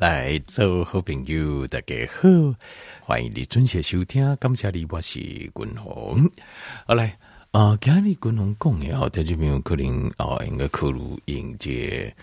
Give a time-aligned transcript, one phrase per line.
[0.00, 2.26] 来，做好朋友，大家好，
[3.04, 4.34] 欢迎你准时收听。
[4.36, 6.26] 感谢你，我是君鸿。
[6.86, 7.18] 好来，
[7.50, 12.16] 啊、呃，今日君鸿讲的哦，听众朋友可能哦，应该考虑迎接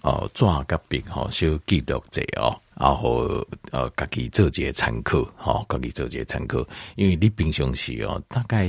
[0.00, 6.66] 哦，抓个病哦，小记录者哦，然后呃，家己做一个参考，哈，家己做一个参考，
[6.96, 8.66] 因为你平常时哦，大概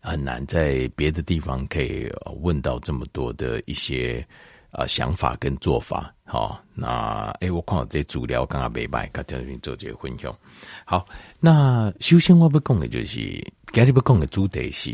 [0.00, 2.12] 很难在别的地方可以
[2.42, 4.22] 问到这么多的一些。
[4.72, 10.32] 啊，想法跟做法，好，那诶、欸，我看到这资料刚刚没卖，跟大家做这个分享。
[10.84, 11.04] 好，
[11.40, 13.16] 那首先我要讲的就是，
[13.72, 14.92] 今日要讲的主题是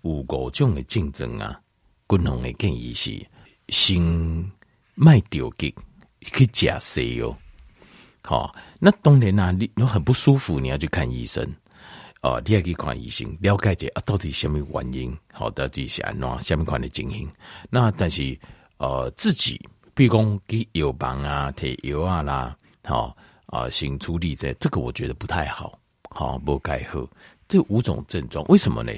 [0.00, 1.60] 有五种的竞争啊，
[2.08, 3.14] 均衡的建议是
[3.68, 4.00] 先
[4.94, 5.74] 卖掉给
[6.22, 7.36] 去假 CEO。
[8.22, 11.44] 好，那当然啦、啊，你你很不舒服，你要去看医生。
[12.22, 15.14] 哦、呃，你要去看医生，了解一下啊，到底什么原因？
[15.30, 17.28] 好的，这是安怎什么款的情形？
[17.68, 18.38] 那但是。
[18.80, 19.60] 呃，自己
[19.94, 27.06] 比如讲给药房啊、贴药啊啦，好啊，先处理这这个，我觉得不太好，好不该喝
[27.46, 28.90] 这五种症状，为什么呢？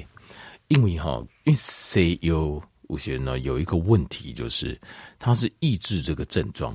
[0.69, 4.79] 因为哈，因为 C U 有些呢有一个问题，就是
[5.19, 6.73] 它是抑制这个症状，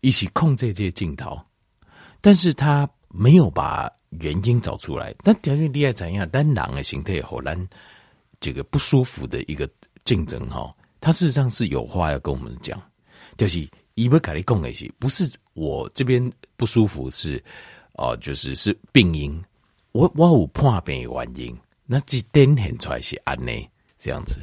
[0.00, 1.36] 一起控制这些镜头，
[2.20, 5.12] 但是它没有把原因找出来。
[5.24, 6.28] 但条件厉害怎样？
[6.30, 7.58] 单狼的形态后来
[8.38, 9.68] 这个不舒服的一个
[10.04, 10.72] 竞争哈。
[11.00, 12.80] 他事实上是有话要跟我们讲，
[13.36, 17.42] 就是伊不卡利贡那些，不是我这边不舒服，是
[17.92, 19.42] 哦、就是是病因，
[19.92, 24.40] 我我有破病原因，那这点现出来是安内这样子，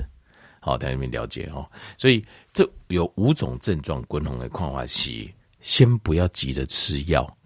[0.60, 1.70] 好，大家有没有了解哦？
[1.98, 2.23] 所以
[2.54, 5.28] 这有五种症状，共同的看法是，
[5.62, 7.38] 先不要急着吃药，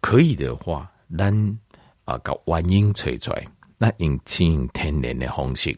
[0.00, 1.58] 可以的话，咱
[2.04, 3.46] 啊搞原因找出来，
[3.78, 5.76] 那用听天然的方式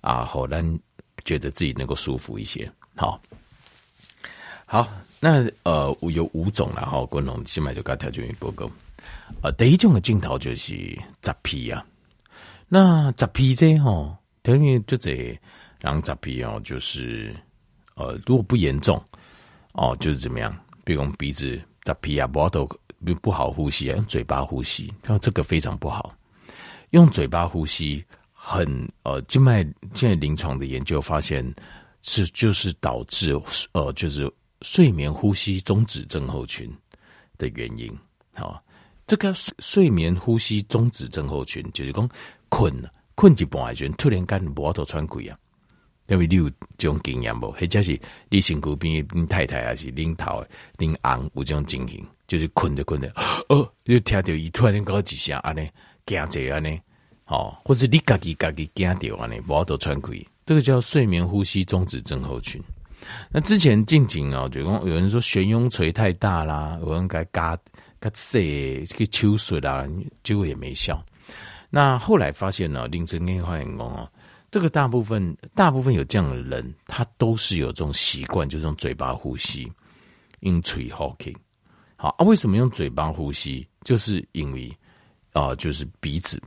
[0.00, 0.78] 啊，好咱。
[1.26, 3.20] 觉得自己能够舒服一些，好，
[4.64, 4.88] 好，
[5.20, 8.70] 那呃，有五种了哈，观众先买就该条件报告。
[9.42, 11.84] 呃，第一种的镜头就是杂皮啊，
[12.68, 15.36] 那杂皮这哈，等于就这
[15.80, 17.34] 两杂皮哦，就是
[17.96, 19.02] 呃，如果不严重
[19.72, 20.56] 哦，就是怎么样？
[20.84, 22.68] 比如鼻子杂皮啊，不都
[23.20, 26.14] 不好呼吸啊，用嘴巴呼吸，然后这个非常不好，
[26.90, 28.04] 用嘴巴呼吸。
[28.48, 31.44] 很呃，静脉现在临床的研究发现
[32.00, 33.32] 是就是导致
[33.72, 36.72] 呃就是睡眠呼吸中止症候群
[37.38, 37.92] 的原因。
[38.34, 38.62] 好，
[39.04, 42.08] 这个睡眠呼吸中止症候群就是讲
[42.48, 42.72] 困
[43.16, 45.36] 困一半时突然间无法度喘气啊，
[46.06, 47.50] 因为你有这种经验无？
[47.50, 50.46] 或者是你身躯边恁太太还是领头
[50.78, 53.12] 领昂有这种情形，就是困着困着，
[53.50, 55.68] 哦，就听到伊突然间搞几下安尼
[56.06, 56.80] 惊者安尼。
[57.26, 62.62] 哦，或者你自己自己惊掉啊，你不要都喘气，这个叫睡眠呼吸中止症候群。
[63.30, 67.56] 那之前近景啊，就讲有人说悬雍垂太大啦，有人该嘎
[67.98, 69.86] 嘎塞去抽水啦，
[70.22, 71.04] 结果也没效。
[71.68, 74.08] 那后来发现呢，临床内发现哦，
[74.50, 79.70] 这个大部分大部分有这样的人，他都是有这种习惯，就是用嘴巴呼吸，
[80.40, 81.36] 用嘴呼吸。
[81.96, 83.66] 好啊，为什么用嘴巴呼吸？
[83.84, 84.72] 就是因为
[85.32, 86.40] 啊、就是鼻子。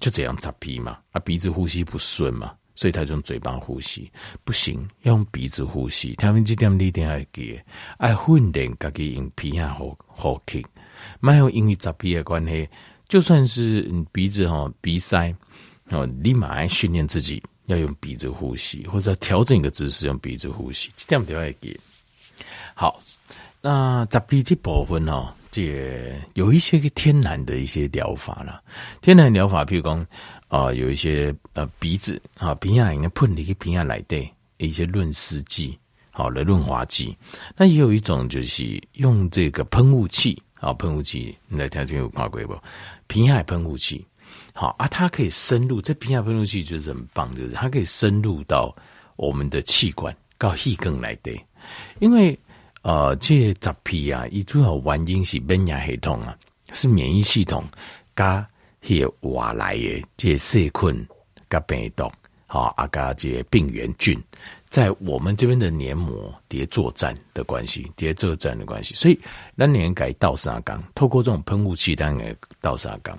[0.00, 4.10] 就这样扎鼻嘛，啊鼻子呼吸不顺嘛，所以他就用嘴巴呼吸
[4.44, 6.14] 不行，要用鼻子呼吸。
[6.16, 7.60] 他们这点你一定要记，
[7.98, 10.64] 爱训练自己用鼻啊呼呼吸，
[11.20, 12.68] 没有因为扎鼻的关系，
[13.08, 13.82] 就算是
[14.12, 15.34] 鼻子哈鼻塞
[15.90, 21.78] 哦，立马来训练自己要用鼻子呼吸，或者调整一个姿势用鼻子呼吸，这点都要记。
[22.74, 23.00] 好，
[23.60, 25.32] 那扎鼻这部分哦。
[25.52, 28.60] 这有一些个天然的一些疗法啦，
[29.02, 30.04] 天然疗法，譬如讲
[30.48, 34.16] 啊、有一些呃鼻子啊，鼻啊应该喷的一个鼻啊来的
[34.56, 35.78] 一些润湿剂，
[36.10, 37.14] 好的润滑剂。
[37.54, 42.58] 那也有一种就是用这个喷雾器啊，喷雾器你来听听有看过不？
[43.06, 44.06] 鼻海喷雾器，
[44.54, 48.74] 好啊，它可以深入这鼻海喷雾器就是很棒，就是它可以深入到
[49.16, 51.30] 我们的气管，到气更来的，
[52.00, 52.38] 因为。
[52.82, 56.36] 呃，这杂皮啊，伊主要原因是免疫系统啊，
[56.72, 57.64] 是免疫系统
[58.16, 58.44] 加
[58.82, 61.08] 些外来的这些细菌、
[61.48, 62.10] 加病毒，
[62.46, 64.20] 好啊，加这些病原菌，
[64.68, 69.16] 在我们这边的黏膜叠作战的关系，叠作战的关系，所以
[69.54, 73.16] 那年改倒沙缸，透过这种喷雾器，当然倒沙缸，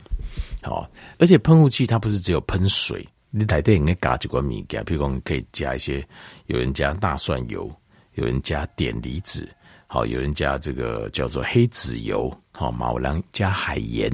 [0.61, 0.85] 好，
[1.19, 6.05] 而且喷雾器它不是只有喷水，你台电应该加几罐米加，譬如讲可以加一些，
[6.47, 7.73] 有人加大蒜油。
[8.15, 9.47] 有人加碘离子，
[9.87, 14.11] 好，有人加这个叫做黑籽油，好，某人加海盐，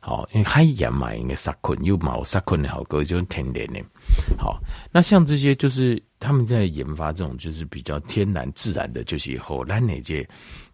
[0.00, 3.82] 好，因为海盐嘛，应该杀菌，又冇杀菌的好，各种天然的，
[4.38, 4.58] 好，
[4.92, 10.26] 那像这些就是他们在研发这种就是比较天然自然的，就是后来那些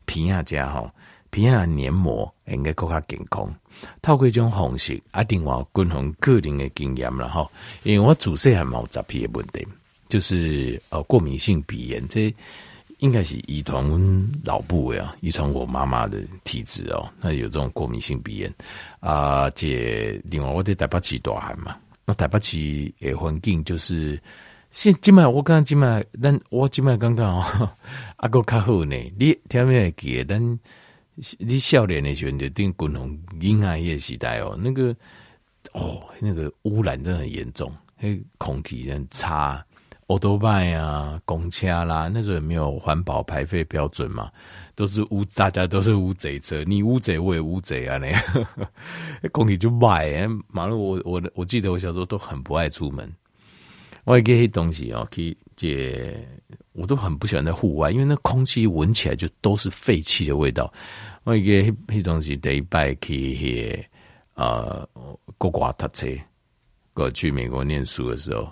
[0.05, 0.93] 皮亚家哈，
[1.31, 3.53] 皮亚黏膜应该更加健康。
[4.03, 7.49] 透过这种方式，啊，另外均衡个人的经验了哈，
[7.85, 9.67] 因为我自细还冇杂皮的问题，
[10.11, 12.35] 就是呃过敏性鼻炎，这
[12.99, 13.83] 应该是遗传
[14.45, 18.55] 老部位啊，遗传我妈妈的体质哦，那有这种过敏性鼻炎。
[19.01, 21.75] 啊，这另外我在台北市大汉嘛，
[22.05, 24.21] 那台北市的环境就是，
[24.71, 27.71] 现今麦我刚刚今麦，但我今麦刚刚哦，
[28.19, 30.23] 阿个较好呢，你听没有记？
[30.29, 30.59] 但
[31.39, 34.95] 你少年的时候，就定滚红婴儿个时代哦，那个
[35.73, 39.65] 哦，那个污染真的很严重，那空气很差，
[40.11, 44.29] 欧多拜啊，公车啦，那时候也没有环保排废标准嘛，
[44.75, 50.29] 都是乌，大家都是乌贼车，你乌贼我也乌贼啊，那空气就坏。
[50.49, 53.09] 马路我我我记得我小时候都很不爱出门，
[54.03, 56.27] 我一些东西哦，可以借。
[56.73, 60.73] 我都很不喜欢在户外，因为那空气闻起来就都是废气的味道。
[61.23, 63.87] 我一个那东西得拜去
[64.35, 64.89] 呃
[65.39, 66.09] 国挂特车，
[66.95, 68.51] 过去美国念书的时候，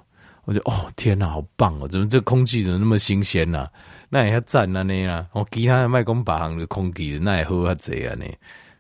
[0.49, 1.87] 我就哦天哪，好棒哦！
[1.87, 3.71] 怎么这空气怎么那么新鲜呢、啊？
[4.09, 5.29] 那也要赞啊那啊！
[5.33, 8.25] 我其他的卖工把行的空气那也好啊这啊呢。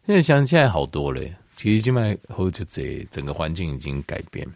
[0.07, 1.21] 现在想起来好多了，
[1.57, 4.49] 其实现在好就这整个环境已经改变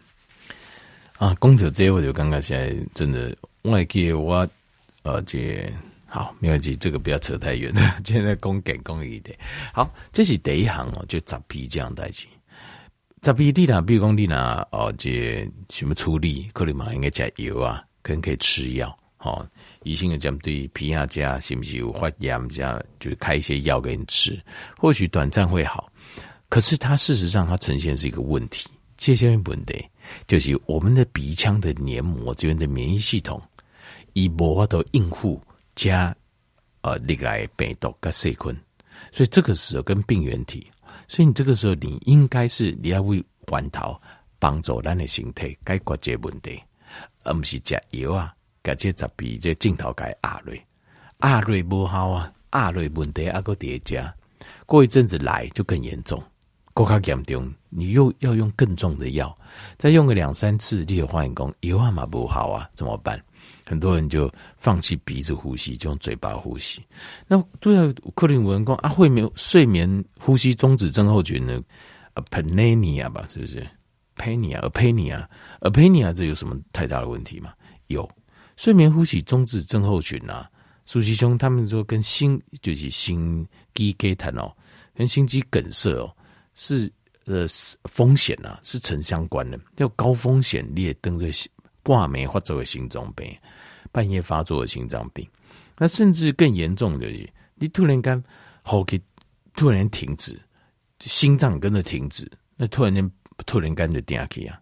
[1.19, 1.35] 啊。
[1.35, 3.31] 空调这我就刚刚现在真的
[3.61, 4.47] 我记得我。
[5.03, 5.71] 呃，这
[6.07, 7.97] 好没问题，这个不要扯太远了。
[8.05, 9.31] 现在公给公益的，
[9.73, 12.25] 好，这是第一行哦，就杂皮这样代志。
[13.23, 18.93] 杂皮地啦，比如讲你呢，哦，这什么处理，可能嘛应该加油啊，可能可以吃药。
[19.19, 19.47] 哦，
[19.83, 24.37] 医生的针对皮下加是不是有发炎加，就开一些药给你吃，
[24.77, 25.89] 或许短暂会好。
[26.49, 28.67] 可是它事实上它呈现是一个问题，
[28.97, 29.87] 这些问题
[30.27, 33.41] 就是我们的鼻腔的黏膜这边的免疫系统。
[34.11, 35.41] 以无法度应付
[35.75, 36.13] 加
[36.81, 38.53] 呃历来病毒跟细菌，
[39.13, 40.67] 所以这个时候跟病原体，
[41.07, 43.99] 所以你这个时候你应该是你要为源头
[44.39, 46.61] 帮助咱的身体解决这问题，
[47.23, 48.33] 而不是吃药啊，
[48.63, 50.61] 甲这杂皮这镜头改压瑞
[51.19, 54.13] 压瑞不好啊，压瑞问题还佫叠加，
[54.65, 56.21] 过一阵子来就更严重，
[56.73, 59.37] 更加严重，你又要用更重的药，
[59.77, 63.21] 再用个两三次，你就发现讲药啊嘛不好啊，怎么办？
[63.65, 66.83] 很多人就放弃鼻子呼吸，就用嘴巴呼吸。
[67.27, 71.61] 那对啊，克林文讲啊，会没有睡眠呼吸中止症候群呢
[72.15, 73.65] ？apnea 吧，是不是
[74.17, 77.53] ？apnea，apnea，apnea，这有什么太大的问题吗？
[77.87, 78.09] 有，
[78.57, 80.49] 睡眠呼吸中止症候群啊。
[80.85, 84.53] 苏西兄他们说跟心就是心肌梗塞哦，
[84.93, 86.13] 跟心肌梗塞哦，
[86.53, 86.91] 是
[87.25, 87.45] 呃
[87.85, 91.31] 风险啊，是成相关的，叫高风险列登的。
[91.83, 93.37] 挂没发作的心脏病，
[93.91, 95.27] 半夜发作的心脏病，
[95.77, 98.23] 那甚至更严重的是，你突然间
[98.63, 98.99] 呼吸
[99.55, 100.39] 突然停止，
[100.99, 103.11] 心脏跟着停止，那突然间
[103.45, 104.59] 突然间就掉下去啊，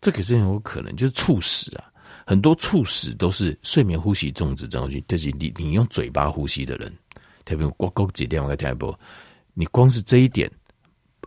[0.00, 1.84] 这可是很有可能，就是猝死啊。
[2.24, 6.92] 很多猝死都是睡眠呼吸中止症候群，就是你你用嘴巴呼吸的人，
[7.44, 8.96] 特别我讲几点我听一波，
[9.54, 10.48] 你光是这一点，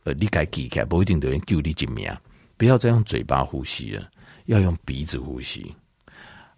[0.06, 2.10] 呃，你该记起来，不一定有人救你一命，
[2.56, 4.10] 不要再用嘴巴呼吸了。
[4.46, 5.74] 要用鼻子呼吸，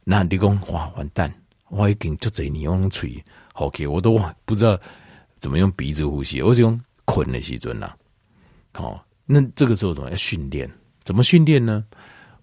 [0.04, 1.34] 那你讲哇完蛋，
[1.70, 3.24] 我已经就这你用嘴
[3.54, 4.80] ，OK，我都不知道
[5.38, 7.94] 怎么用鼻子呼吸，我是用困的时阵呐。
[8.74, 10.70] 好，那这个时候怎么要训练？
[11.04, 11.86] 怎么训练呢？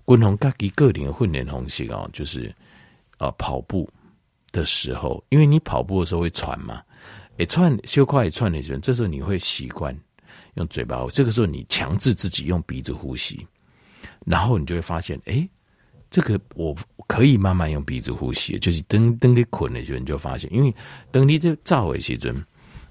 [0.07, 2.55] 滚红自己个人的训练方式哦，就是
[3.19, 3.89] 呃跑步
[4.53, 6.83] 的时候，因为你跑步的时候会喘嘛，
[7.39, 9.95] 一喘休快一喘的时候，这时候你会习惯
[10.55, 13.47] 用嘴巴，这个时候你强制自己用鼻子呼吸。
[14.25, 15.49] 然后你就会发现，哎，
[16.11, 16.75] 这个我
[17.07, 20.75] 可以慢慢用鼻子呼吸，就是等等你困的时候，你就发现，因为
[21.11, 22.35] 等你这造尾时阵，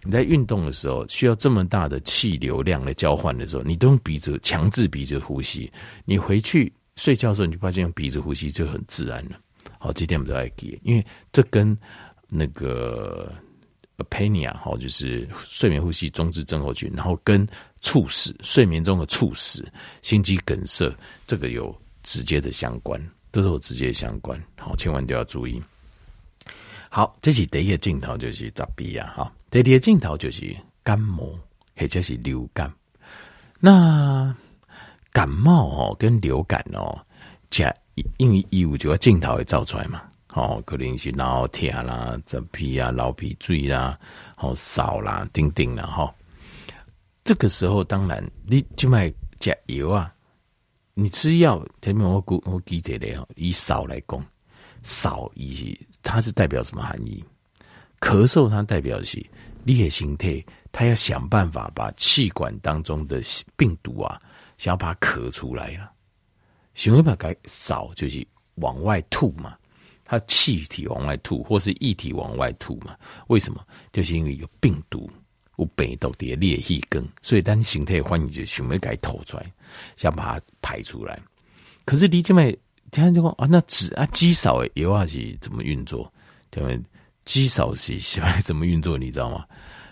[0.03, 5.71] 你在运动的时候需要这么大的气流量来交换的时候，你都用鼻子强制鼻子呼吸，
[6.05, 9.39] 你回去睡觉的时候，你就发现用鼻子呼吸就很自然了。
[9.79, 11.77] 好，这点我们都要给，因为这跟
[12.29, 13.33] 那个
[13.97, 17.47] apnea 好，就是睡眠呼吸中止症候群，然后跟
[17.81, 19.65] 猝死，睡眠中的猝死，
[20.01, 20.93] 心肌梗塞，
[21.27, 22.99] 这个有直接的相关，
[23.31, 25.61] 都是有直接相关，好，千万都要注意。
[26.89, 31.37] 好，这是第一个镜头，就是杂鼻啊，哈，第二个镜头就是感冒
[31.75, 32.71] 或者是流感。
[33.59, 34.35] 那
[35.11, 36.99] 感冒哦，跟流感哦，
[37.49, 37.73] 加
[38.17, 40.01] 因为衣物就要镜头会照出来嘛，
[40.33, 43.97] 哦，可能是脑疼啦、杂鼻啊、流鼻水啦、
[44.35, 46.13] 好少啦、叮叮啦，哈。
[47.23, 50.13] 这个时候，当然你就买加油啊！
[50.95, 54.25] 你吃药，前面我估我记这里啊，以少来讲，
[54.81, 57.23] 少以它是代表什么含义？
[57.99, 59.23] 咳嗽它代表是
[59.63, 63.21] 你的身体它要想办法把气管当中的
[63.55, 64.19] 病毒啊，
[64.57, 65.91] 想要把它咳出来了，
[66.73, 69.55] 想要把它扫，就是往外吐嘛。
[70.19, 72.95] 它气体往外吐，或是液体往外吐嘛？
[73.27, 73.65] 为什么？
[73.91, 75.09] 就是因为有病毒，
[75.57, 79.51] 有病毒的裂气根，所以当你身体欢迎就想要给它吐出来，
[79.95, 81.19] 想把它排出来。
[81.85, 82.43] 可是你这么
[82.91, 86.11] 听人就说啊，那只啊，肌少诶，油啊是怎么运作？
[86.49, 86.83] 对不？
[87.25, 88.97] 肌少是喜欢怎么运作？
[88.97, 89.45] 你知道吗？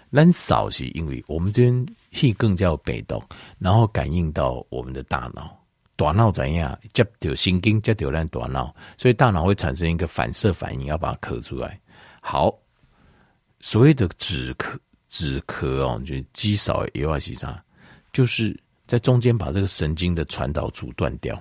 [0.09, 3.23] 那少是因为我们这边气更加有病毒，
[3.57, 5.57] 然后感应到我们的大脑。
[6.03, 11.79] 大脑怎样接到神经接到咱大脑，所以大脑会产生一个反射反应，要把它咳出来。
[12.21, 12.51] 好，
[13.59, 14.75] 所谓的止咳
[15.07, 17.63] 止咳哦，就是肌少液化气啥，
[18.11, 21.39] 就是在中间把这个神经的传导阻断掉，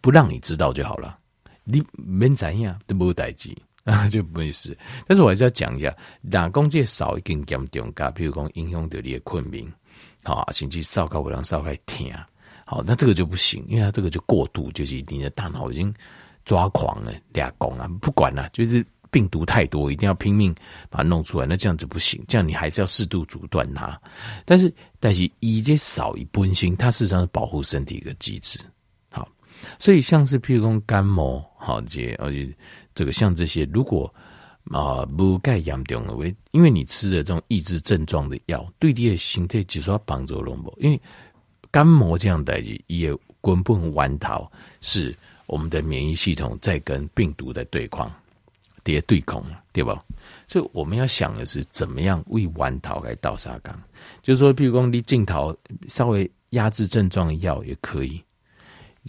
[0.00, 1.18] 不让你知道就好了。
[1.64, 3.54] 你没怎样都没代志
[3.84, 4.74] 啊， 就没事。
[5.06, 9.70] 但是我还是要讲一下，哪公介少一根严重噶，比如讲影响到你的困眠，
[10.24, 12.10] 好，甚至烧高会让烧开疼。
[12.70, 15.92] 好，那这个就不行，因为它这个就过度，就是你的大脑已经
[16.44, 20.54] 抓狂了，俩拱啊，不管了，就是病毒太多，一定要拼命
[20.90, 23.98] 把它弄出来，那这样子不行，这样你还是要适度阻断它。
[24.44, 24.70] 但是，
[25.00, 28.60] 但是一这少一分心，它事实上是保护身体一个机制。
[29.10, 29.26] 好，
[29.78, 32.54] 所以像是譬如说感冒，好这而且
[32.94, 34.14] 这个像这些，如果
[34.64, 41.00] 啊不盖严重的为，因为你吃的这种抑制症状的药，对你的身体其实要帮助龙不，因为。
[41.70, 48.10] 肝膜这样的也根本弯桃，是我们的免疫系统在跟病毒在对抗，
[48.82, 50.02] 叠对抗，对吧？
[50.46, 53.80] 所以我们要想的是，怎么样为弯桃来倒沙缸，
[54.22, 55.56] 就是说，譬如说你镜头
[55.88, 58.22] 稍微压制症状的药也可以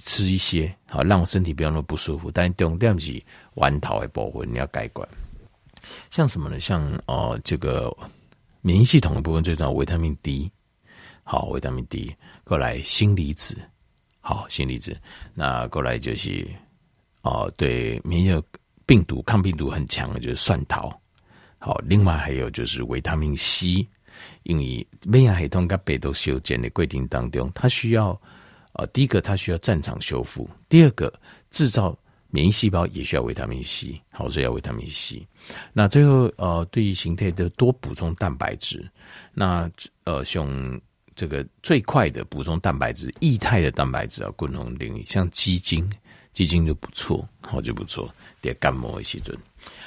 [0.03, 2.29] 吃一些，好让身体不要那么不舒服。
[2.31, 3.21] 但重点是
[3.55, 5.07] 弯桃的部分你要改管，
[6.09, 6.59] 像什么呢？
[6.59, 7.93] 像哦、呃，这个
[8.61, 10.51] 免疫系统的部分最重要，维他命 D。
[11.31, 12.11] 好，维他命 D，
[12.43, 13.55] 过来锌离子，
[14.19, 14.99] 好，锌离子，
[15.35, 16.43] 那过来就是
[17.21, 18.43] 哦，对免疫
[18.87, 20.91] 病毒抗病毒很强的就是蒜头，
[21.59, 23.87] 好，另外还有就是维他命 C，
[24.41, 28.19] 因为免疫系统跟病毒修建的规定当中，它需要
[28.73, 31.13] 呃，第一个它需要战场修复，第二个
[31.51, 31.95] 制造
[32.31, 35.27] 免疫细胞也需要维他命 C，好，所以要维他命 C，
[35.73, 38.83] 那最后呃，对于形态的多补充蛋白质，
[39.31, 39.69] 那
[40.05, 40.81] 呃，像。
[41.19, 45.85] 这个最快的补充蛋白质，液态的蛋白质啊，共同领域像鸡精，
[46.31, 48.09] 鸡精就不错，好就不错。
[48.39, 49.37] 得感冒一些准，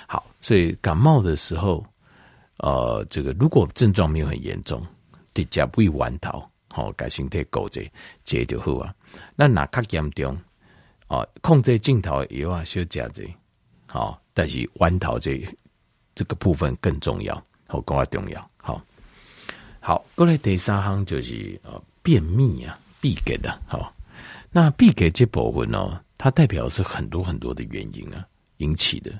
[0.07, 1.83] 好，所以感冒的时候，
[2.59, 4.87] 呃，这个如果症状没有很严重，
[5.33, 7.91] 得加不弯桃，好，改性得够这
[8.23, 8.95] 这就好啊。
[9.35, 10.39] 那哪较严重
[11.07, 11.27] 啊？
[11.41, 13.27] 控制镜头也要少加这，
[13.87, 15.43] 好，但是弯桃这
[16.15, 18.85] 这个部分更重要，好，更加重要，好。
[19.85, 23.61] 好，过来第三行就是呃便秘啊，闭结的。
[23.67, 23.93] 好，
[24.53, 28.25] 那闭结这部分呢，它代表是很多很多的原因啊
[28.59, 29.11] 引起的。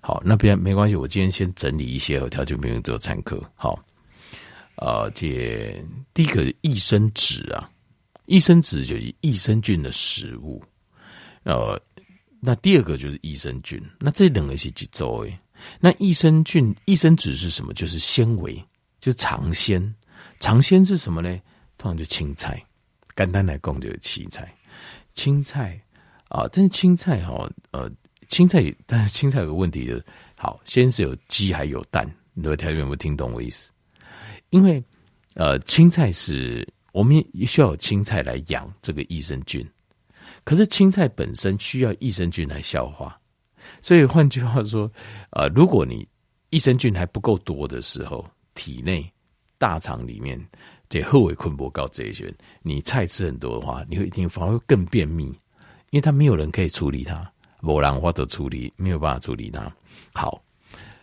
[0.00, 3.36] 好，那边没关系，我今天先整理一些条件病人做参考。
[3.54, 3.78] 好，
[4.74, 5.80] 呃，这
[6.12, 7.70] 第一个益生质啊，
[8.26, 10.60] 益生质就是益生菌的食物。
[11.44, 11.80] 呃，
[12.40, 15.38] 那第二个就是益生菌，那这两个是几周诶？
[15.78, 17.72] 那益生菌、益生质是什么？
[17.72, 18.54] 就是纤维，
[19.00, 19.94] 就是长纤。
[20.40, 21.40] 尝鲜是什么呢？
[21.76, 22.62] 通常就青菜，
[23.16, 24.52] 简单来讲就是青菜。
[25.14, 25.80] 青菜
[26.28, 27.90] 啊，但是青菜哈，呃，
[28.28, 30.04] 青菜，但是青菜有个问题就是，
[30.36, 33.70] 好，先是有鸡还有蛋，你各位听有没有听懂我意思？
[34.50, 34.82] 因为
[35.34, 39.68] 呃，青菜是我们需要有青菜来养这个益生菌，
[40.44, 43.20] 可是青菜本身需要益生菌来消化，
[43.82, 44.90] 所以换句话说，
[45.30, 46.06] 呃，如果你
[46.50, 49.10] 益生菌还不够多的时候，体内。
[49.58, 50.40] 大肠里面
[50.88, 55.24] 这后尾困不高这一些，你菜吃很多的话，你会一定反而会更便秘，
[55.90, 59.70] 因为它没有人可以处理它，没人或者处理没有办法处理它。
[60.14, 60.40] 好，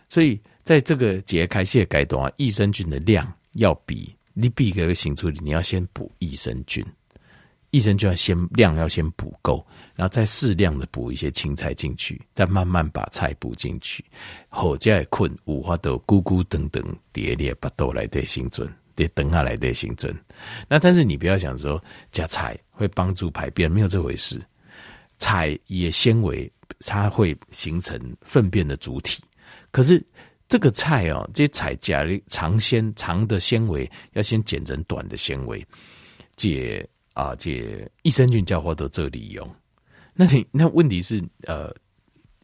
[0.08, 6.84] 所以在这个解开泄阶段，益生菌的量要比你比个行处理，你要先补益生菌。
[7.76, 9.62] 益生就要先量要先补够，
[9.94, 14.02] 然后再适量的补一些青菜进去，再慢慢把菜补进去。
[14.48, 20.16] 后再困五花豆、菇菇等等叠列把豆来的形准，得等下来的形准。
[20.66, 24.40] 那但是你不要想说加菜会帮助排便，没有这回事。
[25.18, 29.22] 菜也纤维，它会形成粪便的主体。
[29.70, 30.02] 可是
[30.48, 35.62] 这个菜哦，这些菜加的长纤长的纤维要先剪成短的纤维，
[36.36, 36.88] 解。
[37.16, 39.50] 啊，这益生菌叫获得这里用，
[40.12, 41.74] 那你那问题是，呃，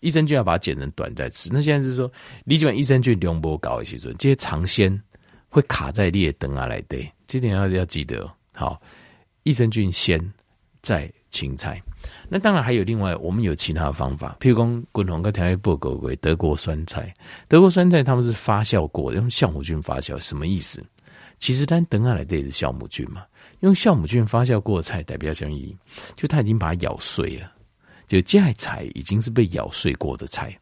[0.00, 1.50] 益生菌要把它剪成短再吃。
[1.52, 2.10] 那现在是说，
[2.42, 4.98] 你这边益生菌量不高的时候，这些长鲜
[5.50, 8.26] 会卡在你的肠啊来对，这点要要记得。
[8.54, 8.80] 好，
[9.42, 10.18] 益生菌先
[10.80, 11.78] 在青菜。
[12.30, 17.12] 那当然还有另外，我们有其他的方法，譬如说滚红跟调味布狗为德国酸菜，
[17.46, 20.82] 德国酸菜他们是发酵过的，用酵母菌发酵，什么意思？
[21.38, 23.24] 其实单等下来的也是酵母菌嘛，
[23.62, 25.76] 用酵母菌发酵过的菜代表什么意义？
[26.14, 27.50] 就它已经把它咬碎了，
[28.06, 30.56] 就这菜已经是被咬碎过的菜，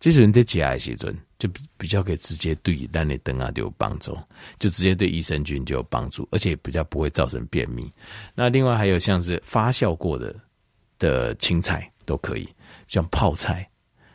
[0.00, 4.16] 这种人在解癌时阵就比较可以直接对单的灯啊就有帮助，
[4.58, 7.92] 就直接对益生菌就有帮助，而且比较不会造成便秘。
[8.34, 10.34] 那另外还有像是发酵过的
[10.98, 12.48] 的青菜都可以，
[12.88, 13.68] 像泡菜。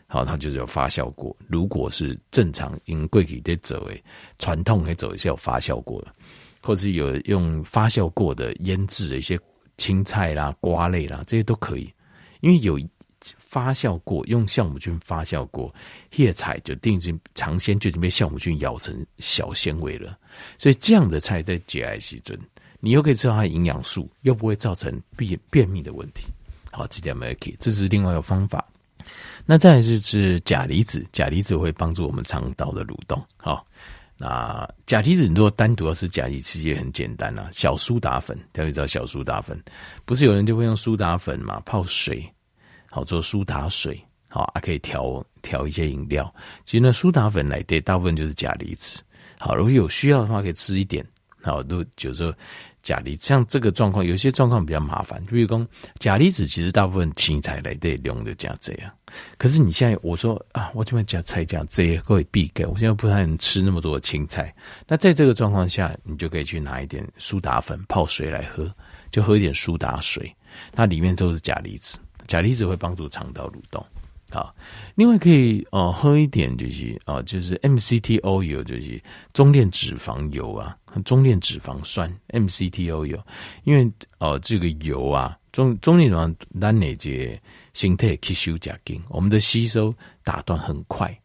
[0.08, 1.36] 好，它就是有发酵过。
[1.48, 4.04] 如果是正常因贵体的走诶，
[4.38, 6.14] 传统的走也是有发酵过的，
[6.64, 9.38] 或是有用发酵过的腌制的一些
[9.78, 11.94] 青菜啦、瓜类啦，这些都可以。
[12.40, 12.80] 因为有
[13.38, 15.74] 发酵过，用酵母菌发酵过，
[16.16, 20.18] 叶菜就定睛尝鲜就已经被酵母菌咬成小纤维了。
[20.58, 22.38] 所以这样的菜在解癌时阵，
[22.80, 26.26] 你又可以吃到它的营养素，又不会造成便便秘的问题。
[26.72, 28.66] 好，这点没可以，这是另外一个方法。
[29.46, 33.22] 那再来就是钾离子，钾离子会帮助我们肠道的蠕动。
[33.38, 33.66] 好，
[34.24, 39.62] 啊钾离子如果单独要吃钾离子也很简单啊，小苏打粉，大家知道小苏打粉，
[40.06, 42.26] 不是有人就会用苏打粉嘛，泡水，
[42.90, 46.34] 好做苏打水，好啊可以调调一些饮料。
[46.64, 49.02] 其实呢，苏打粉来对大部分就是钾离子。
[49.40, 51.06] 好，如果有需要的话，可以吃一点。
[51.42, 52.34] 好，都就是说。
[52.84, 55.20] 钾离子像这个状况，有些状况比较麻烦。
[55.26, 55.66] 就比如说，
[56.00, 58.92] 钾离子其实大部分青菜来对用的加这样。
[59.38, 62.66] 可是你现在我说啊，我这边加菜加这些会必给。
[62.66, 64.54] 我现在不太能吃那么多的青菜。
[64.86, 68.70] 那在这个状况下，你就可以去拿一点苏打粉泡水来喝，
[69.10, 70.36] 就喝一点苏打水。
[70.74, 71.98] 那里面都是钾离子，
[72.28, 73.86] 钾离子会帮助肠道蠕动。
[74.34, 74.56] 好，
[74.96, 79.00] 另外可以哦、呃、喝一点就是哦、呃、就是 MCT oil 就是
[79.32, 80.76] 中链脂肪油啊，
[81.06, 83.22] 中链脂肪酸 MCT oil，
[83.64, 83.86] 因为
[84.18, 87.40] 哦、呃、这个油啊中中链脂肪单哪节
[87.74, 89.94] 形态吸收加紧，我们的吸收
[90.24, 91.16] 打断很快，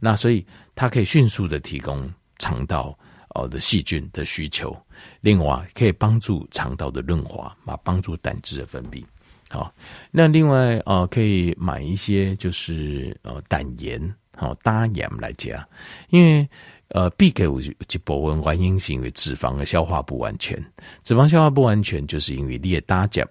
[0.00, 0.44] 那所以
[0.74, 2.88] 它可以迅速的提供肠道
[3.36, 4.76] 哦、呃、的细菌的需求，
[5.20, 9.04] 另外可以帮助肠道的润滑，啊帮助胆汁的分泌。
[9.50, 9.72] 好，
[10.10, 13.98] 那另外啊、呃，可以买一些就是呃胆盐，
[14.36, 15.66] 好搭盐来加，
[16.10, 16.46] 因为
[16.88, 20.62] 呃必给我一部分原因是因为脂肪的消化不完全，
[21.02, 23.26] 脂肪消化不完全就是因为你的搭盐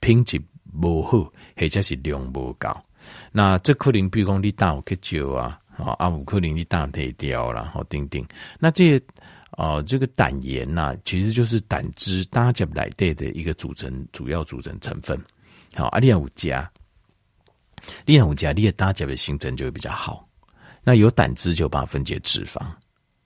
[0.00, 0.40] 品质
[0.80, 2.76] 不好，或者是量不高。
[3.30, 8.26] 那这可能比如讲你搭有去酒啊，啊啊五可能你搭太掉了，好丁丁。
[8.58, 8.96] 那这
[9.52, 15.16] 啊、呃、这个胆盐呐，其实就是胆汁搭盐来对的一个组成主要组成成分。
[15.74, 16.70] 好，阿利亚五加，
[18.04, 20.28] 利亚五加，你的大脚的形成就会比较好。
[20.84, 22.60] 那有胆汁就把它分解脂肪，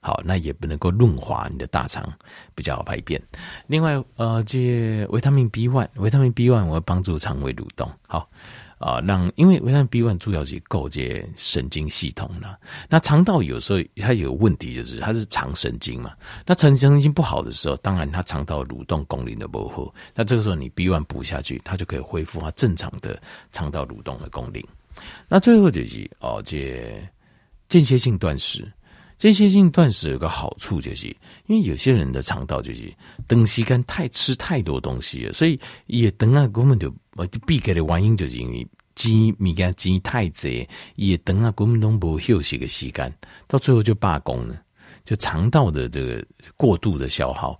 [0.01, 2.07] 好，那也不能够润滑你的大肠，
[2.53, 3.21] 比较好排便。
[3.65, 8.29] 另外，呃，这维他命 B one，维他命 B one 我会帮助肠胃蠕动，好。
[8.77, 16.11] 啊，让因为维他命 B one 主要是构建神经系统的，那肠道有时候它有问题，就是它是肠神经嘛。
[16.45, 19.93] 那肠神经不好的时候，当然它肠道蠕动功能的不好。
[20.13, 23.19] 那这个时候你 B one 补下去，它就可以恢复它正常的
[23.51, 24.61] 肠道蠕动的功能。
[25.27, 27.01] 那最后就是哦，这
[27.69, 28.71] 间歇性断食。
[29.17, 31.07] 间歇性断食有个好处就是，
[31.47, 32.93] 因为有些人的肠道就是
[33.27, 36.89] 东西干太吃太多东西了，所以也等啊根本就
[37.31, 43.11] 就避开的原因就是因为鸡米干鸡太贼，也等啊根本都不休息个时间，
[43.47, 44.55] 到最后就罢工了，
[45.03, 46.23] 就肠道的这个
[46.55, 47.59] 过度的消耗，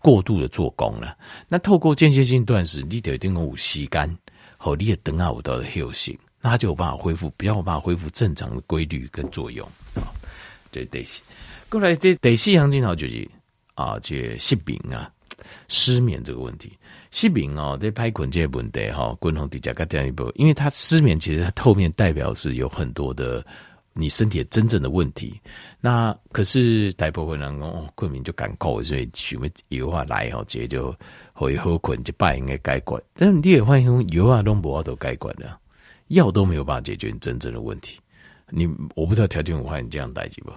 [0.00, 1.14] 过度的做工了。
[1.46, 4.18] 那透过间歇性断食，你得定有时间，
[4.56, 9.68] 好，你也等啊有到休息，那它就有办法恢复，比较有办法恢复正常的规律跟作用。
[10.70, 11.20] 对对是，
[11.68, 13.28] 过来这第四项镜头就是
[13.74, 15.10] 啊，这失眠啊，
[15.68, 16.72] 失眠这个问题，
[17.10, 23.44] 失眠哦，这拍困这个问题哈，共同底下个这样一步，因为它失眠其实它后面代表是有很多的
[23.92, 25.40] 你身体真正的问题。
[25.80, 30.94] 那可是大部分人哦，困眠就赶够，所以什么油啊来哦，直接就
[31.32, 33.02] 会好困，就把应该解决。
[33.14, 35.58] 但是你也发现油啊都无法度解决的，
[36.08, 37.98] 药都没有办法解决你真正的问题。
[38.50, 40.52] 你我不知道条件我发现这样代志不？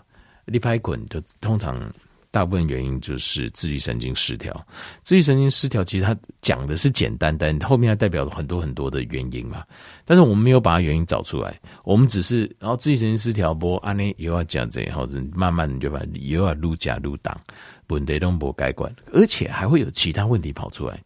[0.45, 1.91] 你拍滚就通常
[2.31, 4.65] 大部分原因就是自律神经失调。
[5.01, 9.63] 自律神经失调其实它讲的是简单，但后面还代表了很多很多的原因嘛。
[10.05, 17.35] 但是我们没有把它原因找出来，我们只是然后自律神经失调，不按呢又要讲这，或者慢慢的就把又要愈加愈重，
[17.87, 20.99] 问题都无解决，而且还会有其他问题跑出来。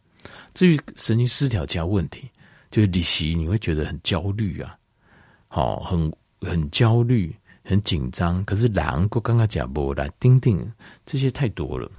[0.54, 2.30] 至于神经失调加问题
[2.70, 4.76] 就是你时你会觉得很焦虑啊。
[5.48, 6.10] 好，很
[6.44, 8.44] 很焦虑、很紧张。
[8.44, 10.64] 可是狼过刚刚讲波来丁丁，
[11.06, 11.90] 这些太多了。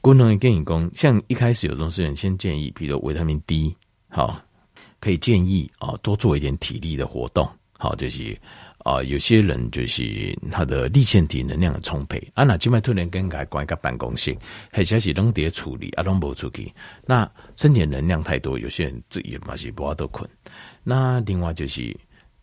[0.00, 3.76] 功能跟你讲，像一开始有种事情，先建议，比如维他命 D，
[4.08, 4.40] 好，
[5.00, 7.46] 可以建议啊，多做一点体力的活动。
[7.78, 8.34] 好，就是
[8.78, 14.36] 啊，有些人就是他的立腺体能量很充沛，啊，那今麦突然间改关一个办公室，
[14.70, 16.72] 还是是拢得处理，啊，拢不出去，
[17.04, 20.28] 那身体能量太多，有些人这也嘛是不好多困。
[20.84, 21.94] 那另外就是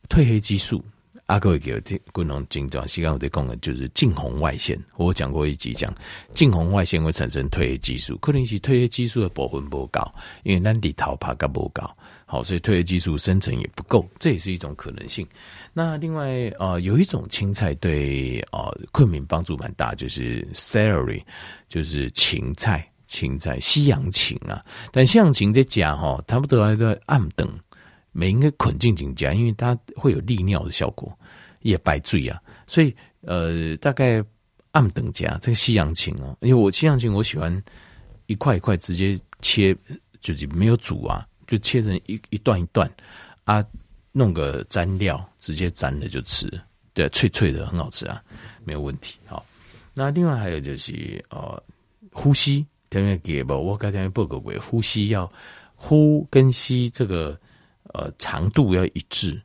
[0.10, 0.84] 褪黑激素，
[1.28, 5.94] 阿各位给这功能精状，西刚我在讲的就是近红外线，我讲过一集讲
[6.34, 10.12] 近红外线会产生褪黑激素，可能是褪黑激素的部分不高，
[10.44, 11.96] 因为咱里头怕个不高。
[12.26, 15.26] 好，所以褪黑激素生成也不够，这也是一种可能性。
[15.74, 21.22] 那另外啊、呃，有一种青菜对啊、呃、困眠帮助蛮大，就是 celery，
[21.70, 24.64] 就是芹菜，芹菜西洋芹啊。
[24.92, 27.48] 但西洋芹在家哈，差不多还在暗等，
[28.12, 31.12] 没应该捆进进家，因为它会有利尿的效果，
[31.62, 32.42] 也白醉啊。
[32.68, 34.24] 所以呃，大概
[34.72, 37.64] 暗等家这个西洋芹哦，因为我西洋芹我喜欢
[38.28, 39.76] 一块一块直接切，
[40.22, 41.26] 就是没有煮啊。
[41.48, 42.88] 就切成一一段一段
[43.44, 43.66] 啊，
[44.12, 46.48] 弄个蘸料，直接蘸了就吃，
[46.94, 48.22] 对，脆脆的，很好吃啊，
[48.64, 49.18] 没有问题。
[49.26, 49.44] 好，
[49.96, 51.60] 那另外还有就是呃，
[52.12, 53.56] 呼吸，听没给不？
[53.56, 55.28] 我刚才报告过，呼吸要
[55.74, 57.36] 呼跟吸这个
[57.94, 59.42] 呃长度要一致，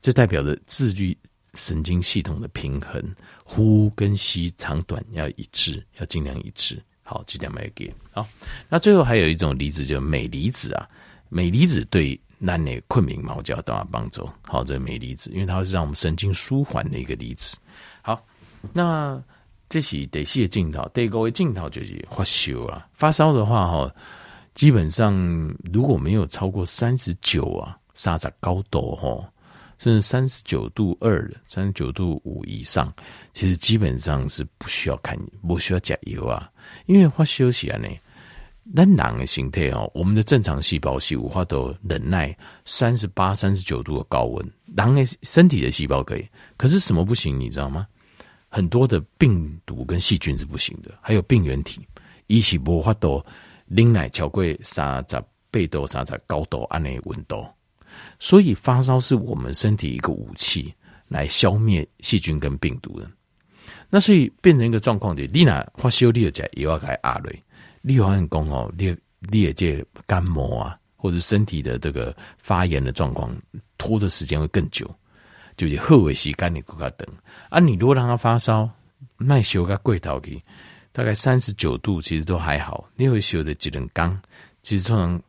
[0.00, 1.16] 这代表着自律
[1.54, 3.02] 神经系统的平衡，
[3.44, 6.82] 呼跟吸长短要一致，要尽量一致。
[7.02, 7.92] 好，这点没给。
[8.12, 8.26] 好，
[8.68, 10.88] 那最后还有一种离子，就是镁离子啊。
[11.28, 14.28] 镁离子对男的困眠嘛，我叫大帮助。
[14.42, 17.58] 好，这个镁离子，因为它是让我们神经舒缓的一个离子。
[18.02, 18.24] 好，
[18.72, 19.22] 那
[19.68, 22.88] 这是第四个镜头，第五个镜头就是发烧啊。
[22.94, 23.94] 发烧的话，哈，
[24.54, 25.14] 基本上
[25.72, 29.32] 如果没有超过三十九啊，三十高度哈，
[29.78, 32.92] 甚至三十九度二、三十九度五以上，
[33.32, 36.50] 其实基本上是不需要看，不需要加油啊，
[36.86, 37.88] 因为发烧起来呢。
[38.66, 46.26] 那人的形态哦，我们的正常细胞是无法都忍耐三十八、三十九度的高温，人的身体的细胞可以，
[46.56, 47.38] 可是什么不行？
[47.38, 47.86] 你知道吗？
[48.48, 51.86] 很多的病毒跟细菌是不行的，还有病原体，
[52.26, 53.22] 一起无法都
[53.66, 57.44] 忍耐超过三十八度、三十高度安内温度，
[58.18, 60.74] 所以发烧是我们身体一个武器，
[61.08, 63.10] 来消灭细菌跟病毒的。
[63.88, 67.42] 那所以变成一个状况的，你那发烧，你就吃药来压累。
[67.82, 68.96] 例如很讲哦，你
[69.30, 73.34] 你这感冒啊，或者身体的这个发炎的状况，
[73.78, 74.88] 拖的时间会更久，
[75.56, 77.06] 就是后尾时间你更加等
[77.50, 77.60] 啊。
[77.60, 78.68] 你如果让他发烧，
[79.16, 80.42] 卖烧个贵头去，
[80.92, 82.88] 大概三十九度，其实都还好。
[82.96, 84.18] 你会烧的几轮缸，
[84.62, 85.22] 其实从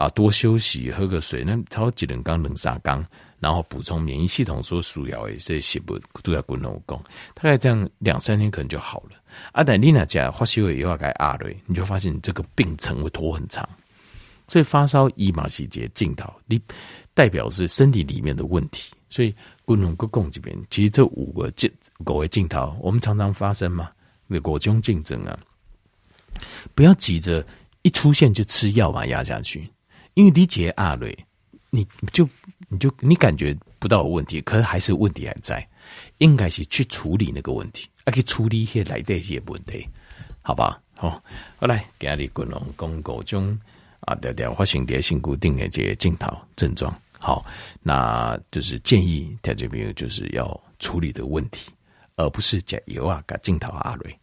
[0.00, 3.04] 啊多休息，喝个水，那超几轮缸冷沙缸，
[3.38, 6.98] 然后补充免疫系统所需要的这些不都要滚龙功，
[7.34, 9.10] 大概这样两三天可能就好了。
[9.52, 13.68] 阿黛丽娜家发烧也要改阿瑞，你就发现这个病程会拖很长，
[14.48, 16.58] 所以发烧伊马西节镜头，你
[17.12, 18.90] 代表是身体里面的问题。
[19.10, 19.34] 所以
[19.66, 23.90] 滚龙国共这边，其实这五个镜五个镜头，我们常常发生嘛，
[24.26, 25.38] 那国中竞争啊，
[26.74, 27.44] 不要急着
[27.82, 29.68] 一出现就吃药把它压下去，
[30.14, 31.16] 因为理解阿瑞，
[31.70, 32.28] 你就
[32.68, 35.66] 你就你感觉不到有问题，可是还是问题还在，
[36.18, 37.88] 应该是去处理那个问题。
[38.04, 39.86] 还可以处理一些来的一些问题，
[40.42, 40.80] 好吧？
[40.96, 41.22] 好，
[41.58, 43.56] 好来，今日滚龙公告中
[44.00, 47.44] 啊，条条发生的新固定的这些镜头症状，好，
[47.82, 51.70] 那就是建议大家朋友就是要处理这个问题，
[52.16, 54.19] 而不是加油啊，给镜头阿瑞。